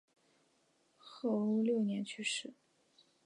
[0.97, 2.55] 赤乌六年去世。